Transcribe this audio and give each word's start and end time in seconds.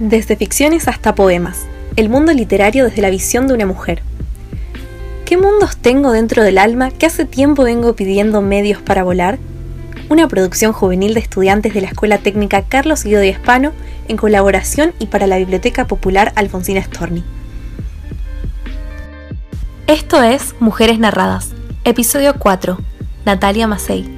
Desde 0.00 0.34
ficciones 0.34 0.88
hasta 0.88 1.14
poemas, 1.14 1.66
el 1.96 2.08
mundo 2.08 2.32
literario 2.32 2.86
desde 2.86 3.02
la 3.02 3.10
visión 3.10 3.46
de 3.46 3.52
una 3.52 3.66
mujer. 3.66 4.00
¿Qué 5.26 5.36
mundos 5.36 5.76
tengo 5.76 6.10
dentro 6.12 6.42
del 6.42 6.56
alma 6.56 6.90
que 6.90 7.04
hace 7.04 7.26
tiempo 7.26 7.64
vengo 7.64 7.94
pidiendo 7.94 8.40
medios 8.40 8.80
para 8.80 9.02
volar? 9.02 9.38
Una 10.08 10.26
producción 10.26 10.72
juvenil 10.72 11.12
de 11.12 11.20
estudiantes 11.20 11.74
de 11.74 11.82
la 11.82 11.88
Escuela 11.88 12.16
Técnica 12.16 12.62
Carlos 12.62 13.04
Guido 13.04 13.20
de 13.20 13.28
Hispano 13.28 13.72
en 14.08 14.16
colaboración 14.16 14.94
y 14.98 15.04
para 15.04 15.26
la 15.26 15.36
Biblioteca 15.36 15.86
Popular 15.86 16.32
Alfonsina 16.34 16.82
Storni. 16.82 17.22
Esto 19.86 20.22
es 20.22 20.54
Mujeres 20.60 20.98
Narradas, 20.98 21.50
episodio 21.84 22.36
4, 22.38 22.78
Natalia 23.26 23.66
Macei. 23.66 24.08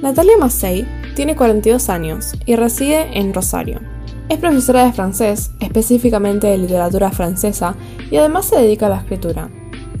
Natalia 0.00 0.38
Macei 0.38 0.86
tiene 1.18 1.34
42 1.34 1.88
años 1.88 2.34
y 2.46 2.54
reside 2.54 3.18
en 3.18 3.34
Rosario. 3.34 3.80
Es 4.28 4.38
profesora 4.38 4.84
de 4.84 4.92
francés, 4.92 5.50
específicamente 5.58 6.46
de 6.46 6.58
literatura 6.58 7.10
francesa, 7.10 7.74
y 8.08 8.18
además 8.18 8.44
se 8.44 8.54
dedica 8.54 8.86
a 8.86 8.90
la 8.90 8.98
escritura. 8.98 9.50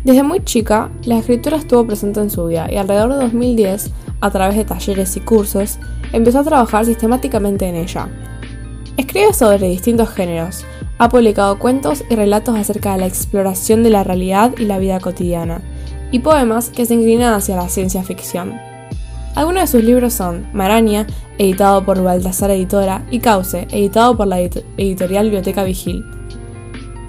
Desde 0.04 0.22
muy 0.22 0.44
chica, 0.44 0.92
la 1.02 1.18
escritura 1.18 1.56
estuvo 1.56 1.84
presente 1.84 2.20
en 2.20 2.30
su 2.30 2.46
vida 2.46 2.68
y 2.70 2.76
alrededor 2.76 3.14
de 3.14 3.22
2010, 3.22 3.90
a 4.20 4.30
través 4.30 4.56
de 4.56 4.64
talleres 4.64 5.16
y 5.16 5.20
cursos, 5.20 5.80
empezó 6.12 6.38
a 6.38 6.44
trabajar 6.44 6.86
sistemáticamente 6.86 7.66
en 7.66 7.74
ella. 7.74 8.08
Escribe 8.96 9.34
sobre 9.34 9.66
distintos 9.66 10.10
géneros, 10.10 10.64
ha 10.98 11.08
publicado 11.08 11.58
cuentos 11.58 12.04
y 12.08 12.14
relatos 12.14 12.56
acerca 12.56 12.92
de 12.92 12.98
la 12.98 13.06
exploración 13.08 13.82
de 13.82 13.90
la 13.90 14.04
realidad 14.04 14.54
y 14.56 14.66
la 14.66 14.78
vida 14.78 15.00
cotidiana, 15.00 15.62
y 16.12 16.20
poemas 16.20 16.70
que 16.70 16.86
se 16.86 16.94
inclinan 16.94 17.34
hacia 17.34 17.56
la 17.56 17.68
ciencia 17.68 18.04
ficción. 18.04 18.67
Algunos 19.34 19.62
de 19.62 19.66
sus 19.66 19.84
libros 19.84 20.14
son 20.14 20.46
Maraña, 20.52 21.06
editado 21.38 21.84
por 21.84 22.02
Baltasar 22.02 22.50
Editora, 22.50 23.04
y 23.10 23.20
Cauce, 23.20 23.68
editado 23.70 24.16
por 24.16 24.26
la 24.26 24.40
editorial 24.40 25.24
Biblioteca 25.26 25.62
Vigil. 25.62 26.04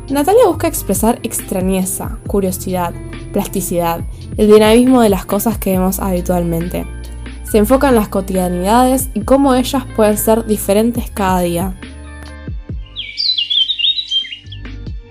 Natalia 0.09 0.47
busca 0.47 0.67
expresar 0.67 1.19
extrañeza, 1.23 2.17
curiosidad, 2.27 2.93
plasticidad, 3.31 4.01
el 4.37 4.51
dinamismo 4.51 5.01
de 5.01 5.09
las 5.09 5.25
cosas 5.25 5.57
que 5.57 5.71
vemos 5.71 5.99
habitualmente. 5.99 6.85
Se 7.43 7.57
enfoca 7.57 7.89
en 7.89 7.95
las 7.95 8.09
cotidianidades 8.09 9.09
y 9.13 9.21
cómo 9.21 9.55
ellas 9.55 9.83
pueden 9.95 10.17
ser 10.17 10.45
diferentes 10.45 11.09
cada 11.11 11.41
día. 11.41 11.75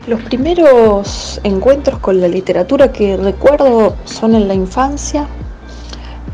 Los 0.07 0.23
primeros 0.23 1.41
encuentros 1.45 1.99
con 1.99 2.21
la 2.21 2.29
literatura 2.29 2.93
que 2.93 3.17
recuerdo 3.17 3.95
son 4.05 4.35
en 4.35 4.49
la 4.49 4.55
infancia, 4.55 5.29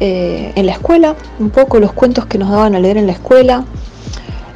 eh, 0.07 0.53
en 0.55 0.67
la 0.67 0.73
escuela, 0.73 1.17
un 1.39 1.49
poco 1.49 1.81
los 1.81 1.95
cuentos 1.95 2.27
que 2.27 2.37
nos 2.37 2.51
daban 2.51 2.75
a 2.75 2.79
leer 2.79 2.99
en 2.99 3.07
la 3.07 3.13
escuela, 3.13 3.65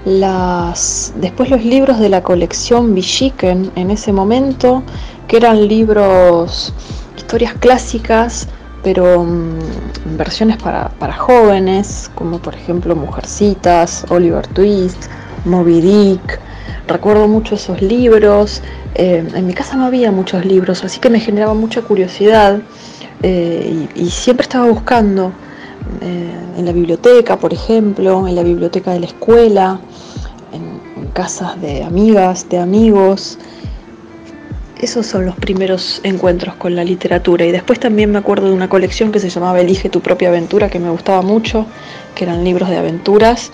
las, 0.05 1.15
después 1.17 1.49
los 1.49 1.65
libros 1.65 1.99
de 2.01 2.11
la 2.11 2.23
colección 2.23 2.95
Villiquen 2.95 3.71
en 3.75 3.91
ese 3.91 4.13
momento, 4.13 4.83
que 5.27 5.39
eran 5.39 5.67
libros, 5.67 6.75
historias 7.17 7.55
clásicas, 7.55 8.47
pero 8.83 9.25
mm, 9.25 10.19
versiones 10.19 10.59
para, 10.59 10.91
para, 10.99 11.15
jóvenes, 11.15 12.11
como 12.15 12.41
por 12.41 12.55
ejemplo 12.55 12.95
Mujercitas, 12.95 14.05
Oliver 14.11 14.47
Twist, 14.49 15.03
Moby 15.47 15.81
Dick. 15.81 16.41
Recuerdo 16.87 17.27
mucho 17.27 17.55
esos 17.55 17.81
libros. 17.81 18.61
Eh, 18.97 19.27
en 19.35 19.47
mi 19.47 19.55
casa 19.55 19.77
no 19.77 19.87
había 19.87 20.13
muchos 20.13 20.45
libros, 20.45 20.85
así 20.85 21.01
que 21.01 21.09
me 21.09 21.21
generaba 21.21 21.55
mucha 21.55 21.81
curiosidad 21.81 22.61
eh, 23.23 23.89
y, 23.95 24.11
siempre 24.11 24.43
estaba 24.45 24.67
buscando 24.67 25.33
eh, 26.01 26.33
en 26.57 26.65
la 26.65 26.73
biblioteca, 26.73 27.37
por 27.37 27.53
ejemplo, 27.53 28.27
en 28.29 28.35
la 28.35 28.43
biblioteca 28.43 28.93
de 28.93 29.01
la 29.01 29.07
escuela, 29.07 29.81
en, 30.53 31.07
casas 31.09 31.61
de 31.61 31.83
amigas, 31.83 32.49
de 32.49 32.59
amigos. 32.59 33.39
Esos 34.81 35.07
son 35.07 35.27
los 35.27 35.35
primeros 35.35 36.01
encuentros 36.05 36.55
con 36.55 36.77
la 36.77 36.85
literatura. 36.85 37.45
Y 37.45 37.51
después 37.51 37.81
también 37.81 38.13
me 38.13 38.19
acuerdo 38.19 38.47
de 38.47 38.53
una 38.53 38.69
colección 38.69 39.11
que 39.11 39.19
se 39.19 39.29
llamaba 39.29 39.61
Elige 39.61 39.89
tu 39.89 40.01
propia 40.01 40.29
aventura, 40.29 40.71
que 40.71 40.79
me 40.79 40.91
gustaba 40.91 41.23
mucho, 41.23 41.67
que 42.15 42.25
eran 42.25 42.45
libros 42.45 42.69
de 42.69 42.77
aventuras 42.77 43.51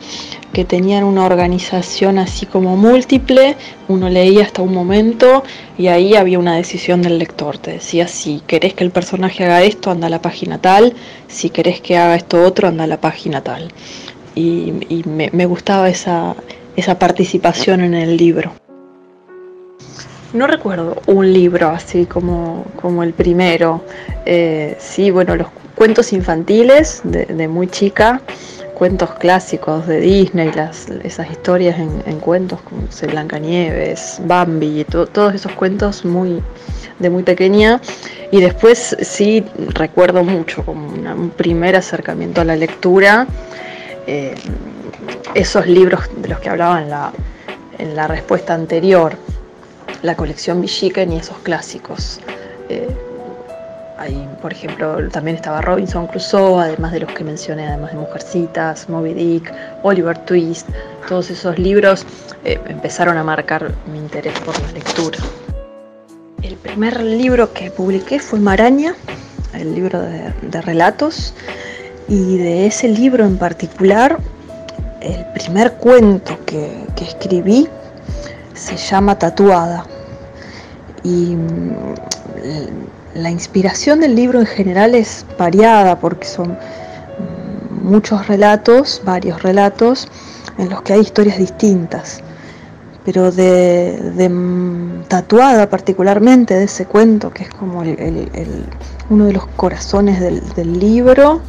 que 0.55 0.65
tenían 0.65 1.05
una 1.05 1.27
organización 1.27 2.17
así 2.17 2.47
como 2.47 2.79
múltiple, 2.79 3.57
uno 3.89 4.09
leía 4.09 4.45
hasta 4.45 4.63
un 4.63 4.73
momento 4.73 5.43
y 5.77 5.89
ahí 5.89 6.15
había 6.15 6.39
una 6.39 6.57
decisión 6.57 7.03
del 7.03 7.19
lector, 7.19 7.59
te 7.59 7.73
decía 7.73 8.09
si 8.09 8.41
querés 8.47 8.73
que 8.73 8.85
el 8.85 8.91
personaje 8.91 9.45
haga 9.45 9.63
esto, 9.65 9.91
anda 9.91 10.07
a 10.07 10.11
la 10.11 10.23
página 10.23 10.59
tal, 10.59 10.95
si 11.29 11.51
querés 11.51 11.83
que 11.83 11.99
haga 11.99 12.15
esto 12.15 12.43
otro, 12.43 12.69
anda 12.69 12.85
a 12.85 12.87
la 12.87 13.01
página 13.01 13.43
tal. 13.43 13.73
Y, 14.37 14.73
me, 15.07 15.47
gustaba 15.47 15.89
esa, 15.89 16.35
esa 16.77 16.99
participación 16.99 17.83
en 17.83 17.95
el 17.95 18.17
libro. 18.17 18.53
No 20.33 20.47
recuerdo 20.47 21.03
un 21.07 21.33
libro 21.33 21.69
así 21.69 22.07
como, 22.07 22.65
como 22.81 23.03
el 23.05 23.13
primero. 23.13 23.85
Eh, 24.27 24.77
sí, 24.81 25.11
bueno, 25.11 25.37
los 25.37 25.49
cuentos 25.77 26.13
infantiles 26.13 27.01
de, 27.05 27.27
de 27.27 27.47
muy 27.47 27.69
chica 27.69 28.23
cuentos 28.75 29.15
clásicos 29.15 29.87
de 29.87 30.01
Disney, 30.01 30.51
esas 31.05 31.31
historias 31.31 31.79
en, 31.79 32.21
cuentos 32.21 32.61
como 32.63 32.83
Blancanieves, 33.11 34.21
Bambi, 34.25 34.85
todos 34.85 35.35
esos 35.35 35.53
cuentos 35.53 36.05
muy 36.05 36.43
de 36.99 37.11
muy 37.11 37.23
pequeña. 37.23 37.81
Y 38.31 38.41
después 38.41 38.97
sí 39.01 39.45
recuerdo 39.75 40.25
mucho 40.25 40.65
como 40.65 40.89
un 40.89 41.31
primer 41.31 41.77
acercamiento 41.77 42.41
a 42.41 42.45
la 42.45 42.57
lectura, 42.57 43.27
eh, 44.07 44.35
esos 45.35 45.67
libros 45.67 46.03
de 46.17 46.29
los 46.29 46.41
que 46.41 46.51
hablaba 46.51 46.83
en 46.83 46.91
la, 46.91 47.13
en 47.79 47.97
la 47.97 48.07
respuesta 48.07 48.55
anterior, 48.55 49.17
la 50.03 50.17
colección 50.17 50.61
Villiquen 50.61 51.13
y 51.13 51.19
esos 51.19 51.39
clásicos. 51.39 52.21
Eh, 52.69 52.89
Ahí, 53.97 54.29
por 54.43 54.53
ejemplo, 54.53 55.09
también 55.11 55.37
estaba 55.37 55.61
Robinson 55.61 56.09
Crusoe, 56.09 56.61
además 56.61 56.91
de 56.91 57.01
los 57.01 57.13
que 57.13 57.23
mencioné, 57.23 57.69
además 57.69 57.93
de 57.93 57.99
Mujercitas, 57.99 58.89
Moby 58.89 59.15
Dick, 59.15 59.53
Oliver 59.85 60.19
Twist. 60.19 60.69
Todos 61.09 61.31
esos 61.31 61.59
libros 61.61 62.05
eh, 62.45 62.59
empezaron 62.67 63.17
a 63.19 63.23
marcar 63.23 63.73
mi 63.93 63.99
interés 63.99 64.39
por 64.41 64.61
la 64.61 64.73
lectura. 64.73 65.19
El 66.43 66.57
primer 66.57 67.01
libro 67.01 67.53
que 67.53 67.71
publiqué 67.71 68.19
fue 68.19 68.41
Maraña, 68.41 68.97
el 69.53 69.77
libro 69.77 70.01
de, 70.01 70.61
relatos, 70.63 71.33
y 72.09 72.39
de 72.39 72.67
ese 72.67 72.89
libro 72.89 73.25
en 73.25 73.39
particular, 73.39 74.19
el 75.01 75.25
primer 75.35 75.75
cuento 75.75 76.37
que, 76.45 76.85
escribí 77.01 77.69
se 78.55 78.77
llama 78.77 79.19
Tatuada. 79.19 79.85
Y 81.03 81.37
mm, 81.37 81.95
la 83.15 83.31
inspiración 83.31 84.01
del 84.01 84.15
libro 84.15 84.41
en 84.41 84.47
general 84.47 84.95
es 84.95 85.25
variada 85.39 85.99
porque 85.99 86.27
son 86.27 86.53
mm, 86.53 87.89
muchos 87.89 88.27
relatos, 88.27 89.01
varios 89.05 89.43
relatos, 89.43 90.09
en 90.59 90.69
los 90.71 90.83
que 90.83 90.95
hay 90.95 91.01
historias 91.01 91.39
distintas. 91.39 92.21
Pero 93.05 93.31
de, 93.31 94.29
mm, 94.29 95.05
tatuada 95.09 95.69
particularmente 95.69 96.55
de 96.55 96.65
ese 96.65 96.87
cuento, 96.87 97.31
que 97.31 97.45
es 97.45 97.51
como 97.51 97.83
uno 99.11 99.25
de 99.27 99.33
los 99.33 99.47
corazones 99.57 100.21
del, 100.21 100.79
libro, 100.79 101.41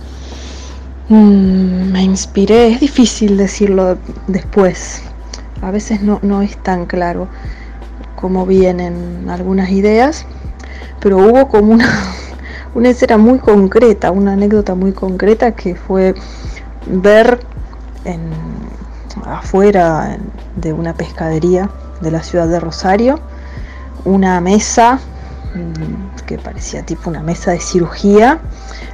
mm, 1.10 1.92
me 1.92 2.04
inspiré, 2.04 2.68
es 2.74 2.80
difícil 2.80 3.38
decirlo 3.38 3.98
después, 4.28 5.02
a 5.62 5.72
veces 5.72 6.02
no, 6.02 6.20
no 6.22 6.42
es 6.42 6.58
tan 6.58 6.86
claro 6.86 7.28
cómo 8.16 8.46
vienen 8.46 9.28
algunas 9.30 9.70
ideas, 9.70 10.26
pero 11.00 11.18
hubo 11.18 11.48
como 11.48 11.74
una, 11.74 11.90
una 12.76 12.90
escena 12.90 13.18
muy 13.18 13.40
concreta, 13.40 14.12
una 14.12 14.34
anécdota 14.34 14.76
muy 14.76 14.92
concreta 14.92 15.52
que 15.52 15.76
fue 15.76 16.16
ver 16.88 17.40
en, 18.06 18.32
afuera 19.26 20.18
de 20.56 20.74
una 20.74 20.94
pescadería 20.94 21.70
de 22.02 22.12
la 22.12 22.22
ciudad 22.24 22.48
de 22.48 22.60
Rosario 22.60 23.20
una 24.04 24.40
mesa 24.40 25.00
mm, 25.56 26.26
que 26.26 26.38
parecía 26.38 26.84
tipo 26.84 27.10
una 27.10 27.24
mesa 27.24 27.52
de 27.52 27.60
cirugía 27.60 28.40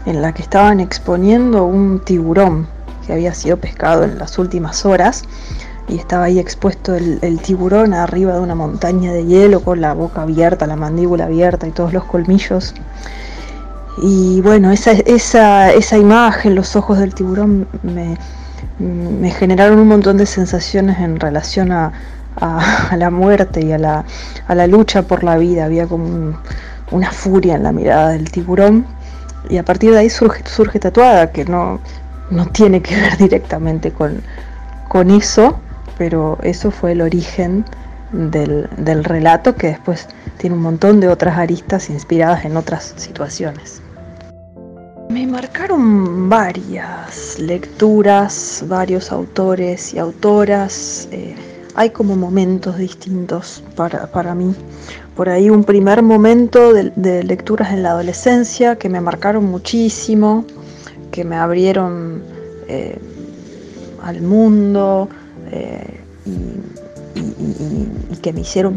en 0.06 0.21
la 0.21 0.33
que 0.33 0.42
estaban 0.42 0.80
exponiendo 0.80 1.65
un 1.65 2.00
tiburón 2.00 2.68
que 3.06 3.13
había 3.13 3.33
sido 3.33 3.57
pescado 3.57 4.04
en 4.04 4.18
las 4.18 4.38
últimas 4.38 4.86
horas 4.86 5.24
y 5.88 5.98
estaba 5.98 6.25
ahí 6.25 6.39
expuesto 6.39 6.95
el, 6.95 7.39
tiburón 7.42 7.94
arriba 7.94 8.33
de 8.33 8.39
una 8.39 8.56
montaña 8.56 9.12
de 9.12 9.25
hielo 9.25 9.62
con 9.62 9.81
la 9.81 9.94
boca 9.94 10.22
abierta, 10.22 10.68
la 10.68 10.75
mandíbula 10.75 11.25
abierta 11.25 11.68
y 11.68 11.72
todos 11.72 11.92
los 11.94 12.06
colmillos. 12.06 12.74
Y 14.01 14.42
bueno, 14.42 14.72
esa, 14.72 14.92
esa, 14.92 15.72
esa 15.72 15.98
imagen, 15.98 16.56
los 16.56 16.75
ojos 16.75 16.98
del 17.00 17.13
tiburón 17.13 17.68
me, 17.83 18.18
generaron 19.31 19.80
un 19.80 19.88
montón 19.88 20.18
de 20.18 20.25
sensaciones 20.25 21.00
en 21.00 21.19
relación 21.19 21.72
a, 21.72 21.92
la 22.95 23.10
muerte 23.10 23.63
y 23.63 23.74
a 23.74 23.78
la, 23.78 24.06
a 24.48 24.56
la, 24.56 24.66
lucha 24.68 25.01
por 25.01 25.24
la 25.24 25.38
vida. 25.38 25.66
Había 25.66 25.88
como 25.88 26.38
una 26.92 27.12
furia 27.12 27.56
en 27.56 27.63
la 27.63 27.74
mirada 27.74 28.10
del 28.10 28.31
tiburón. 28.31 28.86
Y 29.50 29.57
a 29.57 29.63
partir 29.63 29.92
de 29.92 30.00
ahí 30.00 30.10
surge, 30.10 30.44
surge 30.48 30.80
tatuada, 30.80 31.31
que 31.31 31.44
no, 31.44 31.80
no 32.30 32.45
tiene 32.48 32.81
que 32.81 32.95
ver 32.95 33.18
directamente 33.19 33.92
con, 33.92 34.22
con 34.88 35.12
eso, 35.12 35.60
pero 36.01 36.36
eso 36.42 36.71
fue 36.71 36.94
el 36.94 37.01
origen 37.01 37.63
del, 38.12 38.68
del 38.75 39.03
relato 39.03 39.53
que 39.53 39.68
después 39.68 40.07
tiene 40.39 40.56
un 40.56 40.63
montón 40.63 41.00
de 41.00 41.07
otras 41.07 41.38
aristas 41.38 41.92
inspiradas 41.92 42.44
en 42.44 42.57
otras 42.57 42.95
situaciones. 42.98 43.83
Me 45.12 45.27
marcaron 45.27 46.27
varias 46.27 47.38
lecturas, 47.38 48.65
varios 48.68 49.12
autores 49.12 49.94
y 49.94 50.00
autoras. 50.00 51.07
Eh, 51.12 51.36
hay 51.75 51.92
como 51.92 52.15
momentos 52.15 52.80
distintos 52.80 53.63
para, 53.75 54.33
mí. 54.33 54.56
Por 55.15 55.30
ahí 55.30 55.51
un 55.51 55.63
primer 55.63 56.01
momento 56.01 56.74
de, 56.74 57.24
lecturas 57.24 57.74
en 57.74 57.83
la 57.83 57.92
adolescencia 57.92 58.75
que 58.75 58.89
me 58.89 59.01
marcaron 59.01 59.45
muchísimo, 59.45 60.45
que 61.12 61.24
me 61.24 61.36
abrieron 61.36 62.24
eh, 62.68 62.97
al 64.01 64.24
mundo 64.24 65.07
eh, 65.51 66.00
y 68.12 68.15
que 68.18 68.33
me 68.33 68.42
hicieron 68.42 68.75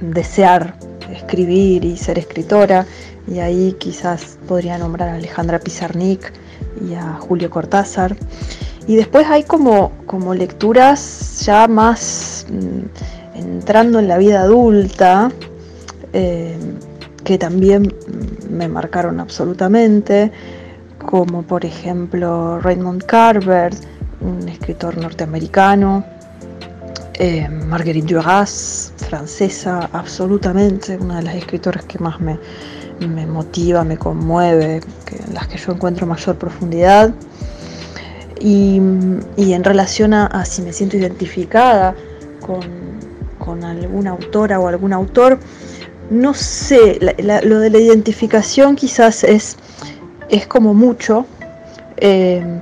desear 0.00 0.74
escribir 1.12 1.84
y 1.84 1.96
ser 1.96 2.18
escritora 2.18 2.86
y 3.26 3.40
ahí 3.40 3.74
quizás 3.78 4.38
podría 4.46 4.78
nombrar 4.78 5.08
a 5.08 5.14
Alejandra 5.14 5.58
Pizarnik 5.58 6.32
y 6.88 6.94
a 6.94 7.14
Julio 7.14 7.50
Cortázar. 7.50 8.16
Y 8.86 8.94
después 8.94 9.26
hay 9.26 9.42
como, 9.42 9.92
como 10.06 10.34
lecturas 10.34 11.42
ya 11.44 11.66
más 11.66 12.46
mm, 12.48 13.38
entrando 13.38 13.98
en 13.98 14.06
la 14.06 14.18
vida 14.18 14.42
adulta, 14.42 15.32
eh, 16.12 16.56
que 17.24 17.36
también 17.36 17.92
me 18.48 18.68
marcaron 18.68 19.18
absolutamente, 19.18 20.30
como 21.04 21.42
por 21.42 21.64
ejemplo 21.64 22.60
Raymond 22.60 23.04
Carver, 23.04 23.72
un 24.26 24.48
escritor 24.48 24.98
norteamericano, 24.98 26.04
eh, 27.14 27.48
Marguerite 27.48 28.14
Duras, 28.14 28.92
francesa, 29.08 29.88
absolutamente, 29.92 30.98
una 30.98 31.16
de 31.16 31.22
las 31.22 31.36
escritoras 31.36 31.84
que 31.84 31.98
más 31.98 32.20
me, 32.20 32.38
me 33.00 33.26
motiva, 33.26 33.84
me 33.84 33.96
conmueve, 33.96 34.80
en 35.26 35.34
las 35.34 35.46
que 35.48 35.56
yo 35.56 35.72
encuentro 35.72 36.06
mayor 36.06 36.36
profundidad. 36.36 37.14
Y, 38.40 38.76
en 38.76 39.64
relación 39.64 40.12
a, 40.12 40.44
si 40.44 40.60
me 40.60 40.72
siento 40.72 40.96
identificada 40.96 41.94
con, 42.40 43.64
alguna 43.64 44.10
autora 44.10 44.58
o 44.58 44.66
algún 44.66 44.92
autor, 44.92 45.38
no 46.10 46.34
sé, 46.34 46.98
lo 47.44 47.60
de 47.60 47.70
la 47.70 47.78
identificación 47.78 48.76
quizás 48.76 49.24
es, 49.24 49.56
es 50.28 50.46
como 50.46 50.74
mucho. 50.74 51.26
Eh, 51.96 52.60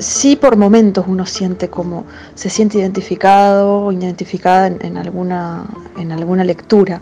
sí 0.00 0.34
por 0.34 0.56
momentos 0.56 1.04
uno 1.06 1.26
siente 1.26 1.68
como 1.68 2.04
se 2.34 2.50
siente 2.50 2.78
identificado 2.78 3.84
o 3.84 3.92
identificada 3.92 4.66
en, 4.66 4.96
alguna, 4.96 5.66
en 5.96 6.10
alguna 6.10 6.42
lectura. 6.42 7.00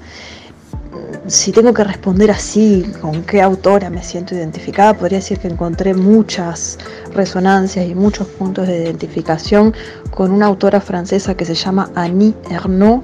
Si 1.26 1.52
tengo 1.52 1.72
que 1.72 1.84
responder 1.84 2.30
así, 2.30 2.84
con 3.00 3.22
qué 3.22 3.40
autora 3.40 3.88
me 3.90 4.02
siento 4.02 4.34
identificada, 4.34 4.94
podría 4.94 5.18
decir 5.18 5.38
que 5.38 5.48
encontré 5.48 5.94
muchas 5.94 6.78
resonancias 7.14 7.86
y 7.86 7.94
muchos 7.94 8.26
puntos 8.26 8.66
de 8.66 8.82
identificación 8.84 9.74
con 10.10 10.32
una 10.32 10.46
autora 10.46 10.80
francesa 10.80 11.36
que 11.36 11.44
se 11.44 11.54
llama 11.54 11.90
Annie 11.94 12.34
Ernaux, 12.50 13.02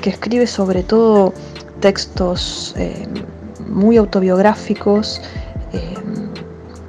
que 0.00 0.10
escribe 0.10 0.46
sobre 0.46 0.82
todo 0.82 1.34
textos 1.80 2.74
eh, 2.78 3.06
muy 3.68 3.96
autobiográficos, 3.96 5.20
eh, 5.72 5.94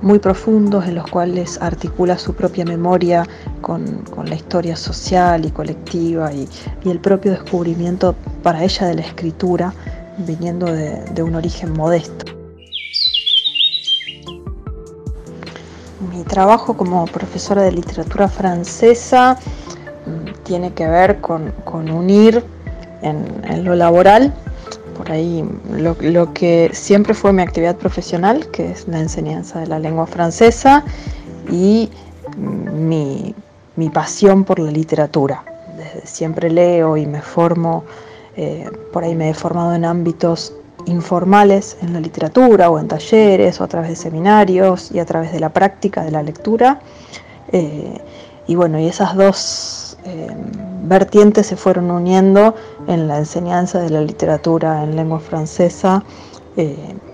muy 0.02 0.20
profundos, 0.20 0.86
en 0.86 0.96
los 0.96 1.08
cuales 1.08 1.60
articula 1.62 2.18
su 2.18 2.34
propia 2.34 2.66
memoria 2.66 3.28
con, 3.62 4.04
la 4.26 4.36
historia 4.36 4.76
social 4.76 5.46
y 5.46 5.52
colectiva 5.52 6.32
y 6.34 6.48
el 6.86 7.00
propio 7.00 7.32
descubrimiento 7.32 8.16
para 8.44 8.64
ella 8.64 8.88
de 8.88 8.96
la 8.96 9.02
escritura 9.02 9.74
viniendo 10.26 10.68
de, 10.68 11.24
un 11.24 11.36
origen 11.36 11.74
modesto. 11.74 12.26
Mi 16.12 16.24
trabajo 16.24 16.76
como 16.76 17.06
profesora 17.06 17.62
de 17.64 17.72
literatura 17.72 18.28
francesa 18.28 19.38
mm, 20.06 20.44
tiene 20.44 20.74
que 20.74 20.88
ver 20.88 21.20
con, 21.22 21.54
unir 21.90 22.44
en, 23.02 23.64
lo 23.64 23.76
laboral, 23.76 24.34
ahí 25.10 25.44
lo, 25.72 26.34
que 26.34 26.70
siempre 26.74 27.14
fue 27.14 27.34
mi 27.34 27.42
actividad 27.42 27.76
profesional, 27.76 28.48
que 28.52 28.72
es 28.72 28.88
la 28.88 29.00
enseñanza 29.00 29.60
de 29.60 29.68
la 29.68 29.80
lengua 29.80 30.08
francesa, 30.08 30.84
y 31.52 31.90
mi, 32.38 33.34
mi 33.76 33.90
pasión 33.90 34.44
por 34.44 34.60
la 34.60 34.72
literatura. 34.72 35.44
Desde 35.78 36.06
siempre 36.06 36.50
leo 36.50 36.98
y 36.98 37.06
me 37.06 37.22
formo 37.22 37.84
eh, 38.42 38.70
por 38.94 39.04
ahí 39.04 39.16
me 39.16 39.32
he 39.32 39.34
formado 39.34 39.74
en 39.74 39.84
ámbitos 39.84 40.54
informales 40.86 41.76
en 41.82 41.92
la 41.92 42.00
literatura 42.00 42.70
o 42.70 42.80
en 42.80 42.88
talleres 42.88 43.60
o 43.60 43.66
a 43.66 43.68
través 43.68 43.90
de 43.90 43.96
seminarios 43.98 44.92
y 44.94 45.00
a 45.00 45.06
través 45.06 45.34
de 45.34 45.42
la 45.42 45.50
práctica 45.50 46.06
de 46.06 46.12
la 46.12 46.24
lectura. 46.24 46.80
Eh, 47.52 48.00
y 48.48 48.56
bueno, 48.56 48.80
y 48.80 48.88
esas 48.88 49.14
dos 49.16 49.38
eh, 50.06 50.28
vertientes 50.84 51.48
se 51.48 51.56
fueron 51.56 51.92
uniendo 51.92 52.56
en 52.88 53.08
la 53.08 53.18
enseñanza 53.18 53.80
de 53.80 53.90
la 53.90 54.02
literatura 54.02 54.84
en 54.84 54.96
lengua 54.96 55.20
francesa, 55.20 56.04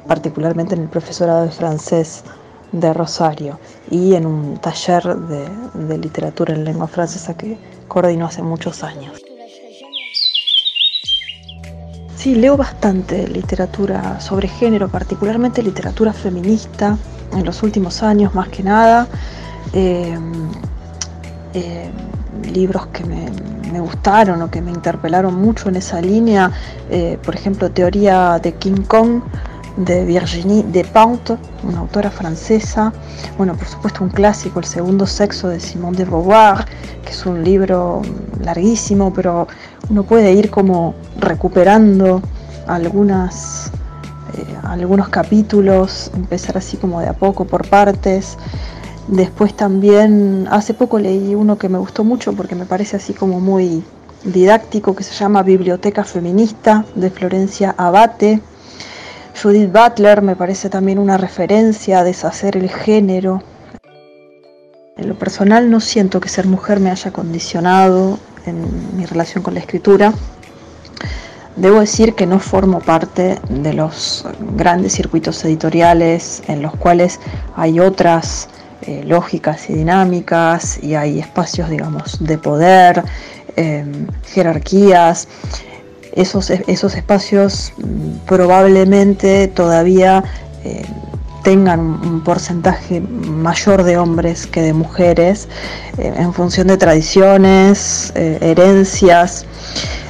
particularmente 0.07 0.73
en 0.73 0.81
el 0.81 0.87
profesorado 0.87 1.43
de 1.43 1.51
francés 1.51 2.23
de 2.71 2.93
Rosario 2.93 3.59
y 3.91 4.15
en 4.15 4.25
un 4.25 4.57
taller 4.57 5.03
de, 5.03 5.47
de 5.87 5.97
literatura 5.99 6.55
en 6.55 6.63
lengua 6.63 6.87
francesa 6.87 7.35
que 7.35 7.55
coordinó 7.87 8.25
hace 8.25 8.41
muchos 8.41 8.83
años. 8.83 9.21
Sí, 12.15 12.33
leo 12.33 12.57
bastante 12.57 13.27
literatura 13.27 14.19
sobre 14.19 14.47
género, 14.47 14.89
particularmente 14.89 15.61
literatura 15.61 16.11
feminista, 16.11 16.97
en 17.33 17.45
los 17.45 17.61
últimos 17.61 18.01
años 18.01 18.33
más 18.33 18.49
que 18.49 18.63
nada. 18.63 19.07
Eh, 19.73 20.17
eh, 21.53 21.91
libros 22.56 22.88
que 22.88 23.04
me, 23.04 23.30
gustaron 23.80 24.42
o 24.42 24.50
que 24.50 24.62
me 24.62 24.72
interpelaron 24.72 25.36
mucho 25.36 25.68
en 25.68 25.75
esa 25.75 26.00
línea, 26.00 26.50
eh, 26.90 27.19
por 27.22 27.36
ejemplo, 27.36 27.69
Teoría 27.69 28.40
de 28.42 28.54
King 28.54 28.84
Kong 28.88 29.22
de 29.78 30.06
Virginie 30.06 30.63
Despentes, 30.63 31.38
una 31.63 31.80
autora 31.80 32.10
francesa. 32.10 32.94
Bueno, 33.38 33.56
por 33.56 33.68
supuesto 33.68 34.04
un 34.04 34.10
clásico, 34.10 34.60
El 34.60 34.66
segundo 34.66 35.06
sexo 35.06 35.50
de 35.50 35.60
Simone 35.60 35.98
de 35.98 36.06
Beauvoir, 36.06 36.66
que 37.04 37.12
es 37.12 37.25
un 37.25 37.44
libro 37.44 38.02
larguísimo, 38.40 39.13
pero 39.13 39.47
uno 39.90 40.04
puede 40.04 40.31
ir 40.31 40.50
como 40.50 40.95
recuperando 41.19 42.21
algunas, 42.68 43.71
eh, 44.38 44.45
algunos 44.64 45.09
capítulos, 45.09 46.12
empezar 46.16 46.57
así 46.57 46.78
como 46.78 47.02
de 47.02 47.09
a 47.09 47.14
poco 47.14 47.45
por 47.45 47.68
partes. 47.68 48.38
Después 49.07 49.54
también, 49.54 50.47
hace 50.50 50.74
poco 50.74 50.97
leí 50.97 51.35
uno 51.35 51.57
que 51.57 51.69
me 51.69 51.78
gustó 51.78 52.04
mucho 52.04 52.33
porque 52.33 52.56
me 52.56 52.66
parece 52.66 52.95
así 52.95 53.14
como 53.14 53.40
muy 53.40 53.83
didáctico, 54.24 54.95
que 54.95 55.04
se 55.04 55.14
llama 55.14 55.44
Biblioteca 55.44 56.04
Feminista 56.04 56.85
de 56.95 57.12
Florencia 57.12 57.76
Abate. 57.78 58.42
Judith 59.42 59.71
Butler 59.71 60.24
me 60.24 60.35
parece 60.35 60.69
también 60.69 60.97
una 60.97 61.18
referencia 61.18 62.00
a 62.00 62.04
deshacer 62.04 62.57
el 62.57 62.69
género. 62.69 63.44
En 64.97 65.09
lo 65.09 65.16
personal 65.19 65.69
no 65.69 65.81
siento 65.81 66.19
que 66.19 66.30
ser 66.30 66.47
mujer 66.47 66.80
me 66.80 66.90
haya 66.90 67.12
condicionado 67.12 68.18
en 68.47 68.97
mi 68.97 69.06
relación 69.06 69.44
con 69.44 69.54
la 69.54 69.59
escritura. 69.59 70.14
Debo 71.57 71.80
decir 71.80 72.16
que 72.16 72.26
no 72.26 72.40
formo 72.40 72.80
parte 72.80 73.40
de 73.50 73.74
los 73.74 74.26
grandes 74.56 74.94
circuitos 74.94 75.44
editoriales 75.45 76.42
en 76.47 76.62
los 76.62 76.76
cuales 76.76 77.19
hay 77.56 77.80
otras 77.80 78.50
eh, 78.87 79.04
lógicas 79.06 79.69
y 79.69 79.73
dinámicas 79.73 80.80
y 80.81 80.95
hay 80.95 81.19
espacios, 81.19 81.69
digamos, 81.69 82.23
de 82.23 82.37
poder, 82.37 83.04
em, 83.56 84.07
jerarquías. 84.25 85.27
Esos, 86.13 86.49
esos 86.49 86.95
espacios 86.95 87.73
mm, 87.77 88.25
probablemente 88.25 89.47
todavía 89.47 90.23
em, 90.63 90.83
tengan 91.45 91.80
un 91.80 92.21
porcentaje 92.21 92.99
mayor 92.99 93.83
de 93.83 93.97
hombres 93.97 94.47
que 94.47 94.63
de 94.63 94.73
mujeres 94.73 95.47
eh, 95.99 96.11
en 96.18 96.33
función 96.33 96.68
de 96.68 96.75
tradiciones, 96.75 98.11
eh, 98.15 98.39
herencias. 98.42 99.45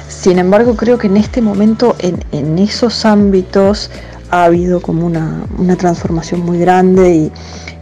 Sin 0.08 0.38
embargo, 0.38 0.76
creo 0.76 0.96
que 0.96 1.08
en 1.08 1.18
este 1.18 1.42
momento, 1.42 1.94
en, 1.98 2.58
esos 2.58 3.04
ámbitos, 3.04 3.90
ha 4.30 4.44
habido 4.44 4.80
como 4.80 5.04
una, 5.04 5.44
transformación 5.76 6.40
muy 6.40 6.58
grande 6.58 7.14
y, 7.14 7.32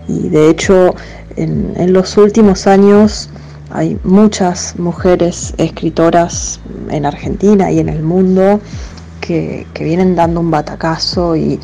de 0.09 0.51
hecho 0.51 0.95
en, 1.37 1.93
los 1.93 2.17
últimos 2.17 2.67
años 2.67 3.31
hay 3.71 3.99
muchas 4.05 4.79
mujeres 4.79 5.55
escritoras 5.59 6.61
en 6.91 7.07
Argentina 7.07 7.71
y 7.71 7.81
en 7.81 7.89
el 7.89 8.03
mundo 8.03 8.61
que, 9.21 9.67
vienen 9.79 10.15
dando 10.15 10.41
un 10.41 10.51
batacazo 10.51 11.37
y, 11.37 11.59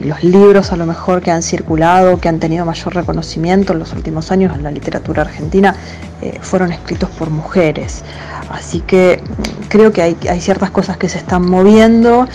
los 0.00 0.22
libros 0.24 0.72
a 0.72 0.76
lo 0.76 0.86
mejor 0.86 1.22
que 1.22 1.30
han 1.30 1.42
circulado, 1.42 2.18
que 2.18 2.28
han 2.28 2.38
tenido 2.38 2.66
mayor 2.66 2.94
reconocimiento 2.94 3.72
en 3.72 3.78
los 3.78 3.92
últimos 3.92 4.32
años 4.32 4.54
en 4.54 4.62
la 4.62 4.70
literatura 4.70 5.22
argentina, 5.22 5.76
eh, 6.20 6.36
fueron 6.42 6.72
escritos 6.72 7.08
por 7.10 7.30
mujeres. 7.30 8.02
Así 8.50 8.80
que 8.80 9.22
creo 9.68 9.92
que 9.92 10.02
hay, 10.02 10.40
ciertas 10.40 10.70
cosas 10.70 10.96
que 10.96 11.08
se 11.08 11.18
están 11.18 11.48
moviendo 11.48 12.26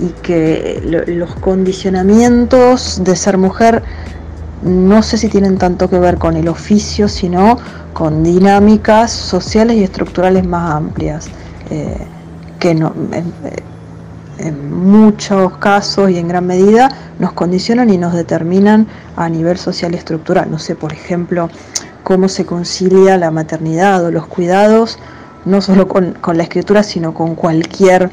y 0.00 0.08
que 0.22 0.80
los 1.06 1.34
condicionamientos 1.34 3.02
de 3.04 3.16
ser 3.16 3.36
mujer 3.36 3.82
no 4.62 5.02
sé 5.02 5.18
si 5.18 5.28
tienen 5.28 5.58
tanto 5.58 5.88
que 5.88 5.98
ver 5.98 6.18
con 6.18 6.36
el 6.36 6.48
oficio, 6.48 7.08
sino 7.08 7.58
con 7.92 8.22
dinámicas 8.22 9.12
sociales 9.12 9.76
y 9.76 9.84
estructurales 9.84 10.46
más 10.46 10.74
amplias, 10.74 11.28
eh, 11.70 12.06
que 12.58 12.74
no, 12.74 12.92
en 14.38 14.72
muchos 14.72 15.56
casos 15.58 16.10
y 16.10 16.18
en 16.18 16.28
gran 16.28 16.46
medida 16.46 16.90
nos 17.18 17.32
condicionan 17.32 17.90
y 17.90 17.98
nos 17.98 18.14
determinan 18.14 18.86
a 19.16 19.28
nivel 19.28 19.58
social 19.58 19.94
y 19.94 19.96
estructural. 19.96 20.50
No 20.50 20.58
sé, 20.58 20.74
por 20.74 20.92
ejemplo, 20.92 21.50
cómo 22.02 22.28
se 22.28 22.46
concilia 22.46 23.16
la 23.16 23.30
maternidad 23.30 24.04
o 24.04 24.10
los 24.10 24.26
cuidados, 24.26 24.98
no 25.44 25.60
solo 25.60 25.88
con, 25.88 26.16
la 26.34 26.42
escritura, 26.42 26.82
sino 26.82 27.14
con 27.14 27.34
cualquier 27.34 28.10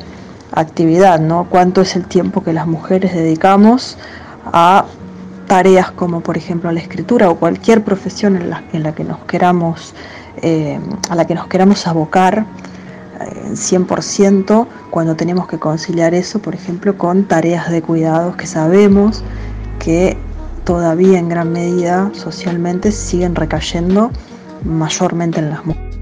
actividad, 0.52 1.20
¿no? 1.20 1.48
Cuánto 1.50 1.82
es 1.82 1.96
el 1.96 2.06
tiempo 2.06 2.44
que 2.44 2.54
las 2.54 2.68
mujeres 2.68 3.14
dedicamos 3.14 3.98
a 4.46 4.86
tareas 5.48 5.92
como 5.92 6.22
por 6.22 6.38
ejemplo 6.38 6.72
la 6.72 6.80
escritura 6.80 7.30
o 7.30 7.36
cualquier 7.36 7.84
profesión 7.84 8.36
en 8.36 8.50
la, 8.50 8.64
en 8.74 8.84
la 8.84 8.94
que 8.94 9.04
nos 9.04 9.20
queramos, 9.25 9.94
eh, 10.42 10.80
a 11.10 11.16
la 11.16 11.25
que 11.25 11.36
nos 11.36 11.48
queramos 11.48 11.88
abocar 11.88 12.46
100% 13.54 14.68
cuando 14.90 15.16
tenemos 15.16 15.48
que 15.48 15.58
conciliar 15.58 16.14
eso, 16.14 16.40
por 16.40 16.56
ejemplo, 16.56 16.98
con 16.98 17.25
tareas 17.25 17.70
de 17.70 17.82
cuidados 17.82 18.36
que 18.36 18.48
sabemos 18.48 19.24
que 19.80 20.18
todavía 20.64 21.20
en 21.20 21.30
gran 21.30 21.52
medida 21.52 22.10
socialmente 22.14 22.92
siguen 22.92 23.36
recayendo 23.36 24.12
mayormente 24.64 25.40
en 25.40 25.50
las 25.52 25.66
mujeres. 25.66 25.96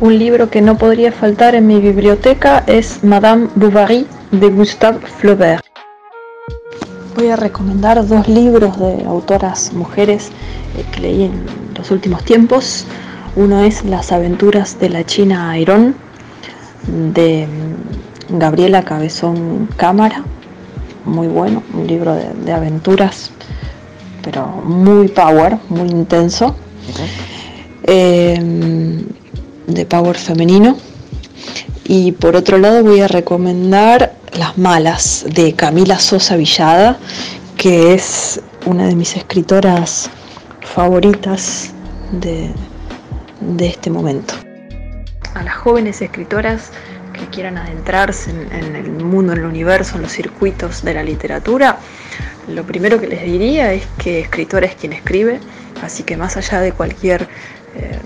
Un 0.00 0.18
libro 0.18 0.50
que 0.50 0.60
no 0.60 0.76
podría 0.76 1.12
faltar 1.12 1.54
en 1.54 1.66
mi 1.66 1.80
biblioteca 1.80 2.64
es 2.66 3.04
Madame 3.04 3.48
Bovary 3.54 4.06
de 4.32 4.50
Gustave 4.50 4.98
Flaubert. 5.06 5.73
Voy 7.14 7.28
a 7.28 7.36
recomendar 7.36 8.04
dos 8.06 8.26
libros 8.26 8.76
de 8.80 9.04
autoras 9.04 9.72
mujeres 9.72 10.30
eh, 10.76 10.84
que 10.90 11.00
leí 11.00 11.22
en 11.24 11.46
los 11.76 11.92
últimos 11.92 12.24
tiempos. 12.24 12.86
Uno 13.36 13.60
es 13.60 13.84
Las 13.84 14.10
aventuras 14.10 14.80
de 14.80 14.88
la 14.88 15.04
China 15.04 15.50
Airón 15.50 15.94
de 16.88 17.46
Gabriela 18.30 18.82
Cabezón 18.82 19.68
Cámara, 19.76 20.24
muy 21.04 21.28
bueno, 21.28 21.62
un 21.72 21.86
libro 21.86 22.14
de, 22.16 22.52
aventuras, 22.52 23.30
pero 24.22 24.46
muy 24.46 25.08
power, 25.08 25.58
muy 25.68 25.88
intenso, 25.88 26.56
em, 27.84 29.04
de 29.68 29.86
power 29.86 30.16
femenino. 30.16 30.76
Y 31.84 32.12
por 32.12 32.34
otro 32.34 32.58
lado 32.58 32.82
voy 32.82 33.00
a 33.00 33.08
recomendar 33.08 34.14
Las 34.38 34.58
Malas 34.58 35.24
de 35.28 35.54
Camila 35.54 35.98
Sosa 35.98 36.36
Villada, 36.36 36.98
que 37.56 37.94
es 37.94 38.40
una 38.66 38.86
de 38.86 38.94
mis 38.96 39.16
escritoras 39.16 40.10
favoritas 40.60 41.72
de, 42.10 42.50
de 43.40 43.66
este 43.66 43.90
momento. 43.90 44.34
A 45.34 45.42
las 45.44 45.54
jóvenes 45.54 46.02
escritoras 46.02 46.72
que 47.12 47.26
quieran 47.26 47.58
adentrarse 47.58 48.30
en, 48.30 48.76
el 48.76 48.90
mundo, 48.90 49.32
en 49.32 49.38
el 49.40 49.44
universo, 49.44 49.96
en 49.96 50.02
los 50.02 50.12
circuitos 50.12 50.82
de 50.82 50.94
la 50.94 51.02
literatura, 51.02 51.78
lo 52.48 52.64
primero 52.64 53.00
que 53.00 53.06
les 53.06 53.22
diría 53.24 53.72
es 53.72 53.86
que 53.98 54.20
escritor 54.20 54.64
es 54.64 54.74
quien 54.74 54.92
escribe, 54.92 55.40
así 55.82 56.02
que 56.02 56.16
más 56.16 56.36
allá 56.36 56.60
de 56.60 56.72
cualquier 56.72 57.28
eh, 57.74 57.98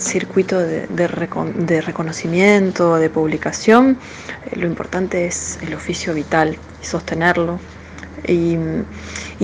circuito 0.00 0.58
de, 0.58 1.08
reconocimiento, 1.08 2.96
de 2.96 3.10
publicación, 3.10 3.98
eh, 4.46 4.56
lo 4.56 4.66
importante 4.66 5.26
es 5.26 5.58
el 5.62 5.74
oficio 5.74 6.14
vital 6.14 6.56
y 6.82 6.86
sostenerlo. 6.86 7.58
Y, 8.26 8.56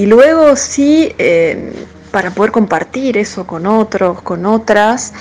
luego 0.06 0.56
sí, 0.56 1.14
eh, 1.18 1.72
para 2.14 2.30
poder 2.30 2.52
compartir 2.52 3.18
eso 3.18 3.44
con 3.44 3.66
otros, 3.66 4.22
con 4.22 4.46
otras. 4.46 5.12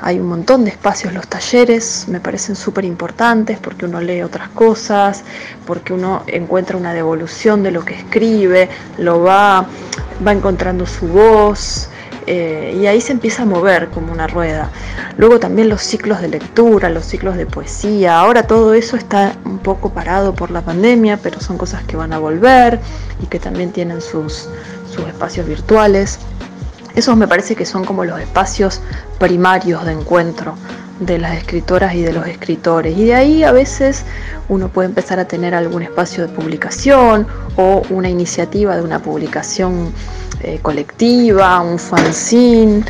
Hay 0.00 0.18
un 0.18 0.26
montón 0.26 0.64
de 0.64 0.70
espacios, 0.70 1.12
los 1.12 1.28
talleres 1.28 2.06
me 2.08 2.18
parecen 2.18 2.56
súper 2.56 2.84
importantes 2.84 3.60
porque 3.60 3.84
uno 3.84 4.00
lee 4.00 4.22
otras 4.22 4.48
cosas, 4.48 5.22
porque 5.64 5.92
uno 5.92 6.24
encuentra 6.26 6.76
una 6.76 6.92
devolución 6.92 7.62
de 7.62 7.70
lo 7.70 7.84
que 7.84 7.94
escribe, 7.94 8.68
lo 8.98 9.22
va, 9.22 9.64
va 10.26 10.32
encontrando 10.32 10.86
su 10.86 11.06
voz. 11.06 11.88
Eh, 12.32 12.78
y 12.80 12.86
ahí 12.86 13.00
se 13.00 13.10
empieza 13.10 13.42
a 13.42 13.44
mover 13.44 13.88
como 13.88 14.12
una 14.12 14.28
rueda. 14.28 14.70
Luego 15.16 15.40
también 15.40 15.68
los 15.68 15.82
ciclos 15.82 16.20
de 16.20 16.28
lectura, 16.28 16.88
los 16.88 17.04
ciclos 17.04 17.36
de 17.36 17.44
poesía. 17.44 18.20
Ahora 18.20 18.44
todo 18.44 18.72
eso 18.72 18.96
está 18.96 19.34
un 19.44 19.58
poco 19.58 19.90
parado 19.90 20.32
por 20.32 20.52
la 20.52 20.60
pandemia, 20.60 21.16
pero 21.16 21.40
son 21.40 21.58
cosas 21.58 21.82
que 21.82 21.96
van 21.96 22.12
a 22.12 22.20
volver 22.20 22.78
y 23.20 23.26
que 23.26 23.40
también 23.40 23.72
tienen 23.72 24.00
sus, 24.00 24.48
sus 24.94 25.08
espacios 25.08 25.48
virtuales. 25.48 26.20
Esos 26.94 27.16
me 27.16 27.26
parece 27.26 27.56
que 27.56 27.66
son 27.66 27.84
como 27.84 28.04
los 28.04 28.20
espacios 28.20 28.80
primarios 29.18 29.84
de 29.84 29.90
encuentro 29.90 30.54
de 31.00 31.18
las 31.18 31.36
escritoras 31.36 31.96
y 31.96 32.02
de 32.02 32.12
los 32.12 32.28
escritores. 32.28 32.96
Y 32.96 33.06
de 33.06 33.14
ahí 33.16 33.42
a 33.42 33.50
veces 33.50 34.04
uno 34.48 34.68
puede 34.68 34.88
empezar 34.88 35.18
a 35.18 35.24
tener 35.24 35.52
algún 35.52 35.82
espacio 35.82 36.28
de 36.28 36.32
publicación 36.32 37.26
o 37.56 37.82
una 37.90 38.08
iniciativa 38.08 38.76
de 38.76 38.82
una 38.82 39.00
publicación 39.00 39.92
eh, 40.42 40.58
colectiva, 40.60 41.60
un 41.60 41.78
fanzine. 41.78 42.84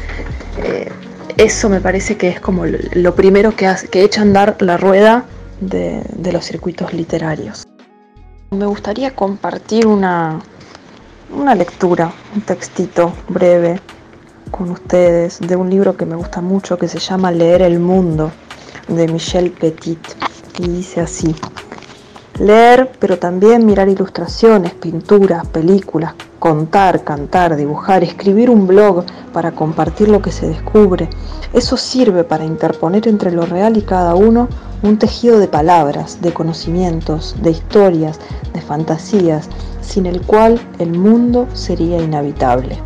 Eh, 0.63 0.91
eso 1.37 1.69
me 1.69 1.81
parece 1.81 2.17
que 2.17 2.29
es 2.29 2.41
como 2.41 2.65
lo 2.67 3.15
primero 3.15 3.55
que, 3.57 3.73
que 3.91 4.05
echa 4.05 4.21
a 4.21 4.25
andar 4.25 4.57
la 4.61 4.77
rueda 4.77 5.25
de, 5.61 6.03
de 6.15 6.33
los 6.33 6.45
circuitos 6.45 6.93
literarios. 6.93 7.67
Me 8.51 8.67
gustaría 8.67 9.15
compartir 9.15 9.87
una, 9.87 10.41
una 11.33 11.55
lectura, 11.55 12.13
un 12.35 12.43
textito 12.43 13.13
breve 13.29 13.81
con 14.51 14.71
ustedes 14.71 15.39
de 15.41 15.57
un 15.57 15.71
libro 15.71 15.97
que 15.97 16.05
me 16.05 16.17
gusta 16.17 16.41
mucho 16.41 16.77
que 16.77 16.89
se 16.89 16.99
llama 16.99 17.31
Leer 17.31 17.63
el 17.63 17.79
Mundo 17.79 18.33
de 18.89 19.07
Michel 19.07 19.53
Petit 19.53 20.01
y 20.59 20.69
dice 20.69 21.01
así. 21.01 21.35
Leer, 22.39 22.91
pero 22.99 23.19
también 23.19 23.65
mirar 23.65 23.89
ilustraciones, 23.89 24.75
pinturas, 24.75 25.47
películas, 25.47 26.15
contar, 26.41 27.05
cantar, 27.05 27.55
dibujar, 27.55 28.03
escribir 28.03 28.49
un 28.51 28.67
blog 28.67 29.05
para 29.33 29.53
compartir 29.53 30.09
lo 30.09 30.23
que 30.23 30.33
se 30.33 30.49
descubre. 30.49 31.09
Eso 31.53 31.77
sirve 31.77 32.25
para 32.25 32.45
interponer 32.45 33.07
entre 33.07 33.31
lo 33.31 33.45
real 33.47 33.77
y 33.77 33.83
cada 33.83 34.15
uno 34.15 34.49
un 34.83 34.99
tejido 34.99 35.39
de 35.39 35.49
palabras, 35.49 36.23
de 36.23 36.33
conocimientos, 36.33 37.37
de 37.43 37.51
historias, 37.51 38.19
de 38.55 38.63
fantasías, 38.63 39.49
sin 39.83 40.07
el 40.07 40.23
cual 40.23 40.59
el 40.79 40.99
mundo 40.99 41.47
sería 41.53 42.03
inhabitable. 42.03 42.79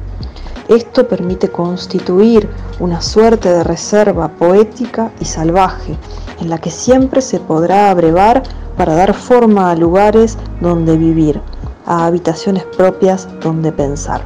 Esto 0.69 1.07
permite 1.07 1.49
constituir 1.49 2.49
una 2.81 3.03
suerte 3.03 3.51
de 3.51 3.63
reserva 3.63 4.29
poética 4.29 5.13
y 5.21 5.27
salvaje, 5.27 5.97
en 6.41 6.51
la 6.51 6.59
que 6.59 6.71
siempre 6.71 7.21
se 7.21 7.39
podrá 7.39 7.91
abrevar 7.91 8.43
para 8.77 8.95
dar 8.95 9.15
forma 9.15 9.71
a 9.71 9.77
lugares 9.77 10.37
donde 10.61 10.97
vivir, 10.97 11.41
a 11.87 12.07
habitaciones 12.07 12.65
propias 12.77 13.29
donde 13.41 13.73
pensar. 13.73 14.23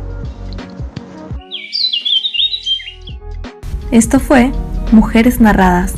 Esto 3.90 4.20
fue 4.20 4.52
Mujeres 4.92 5.40
Narradas 5.40 5.94